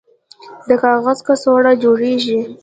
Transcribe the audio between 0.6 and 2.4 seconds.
د کاغذ کڅوړې جوړیږي؟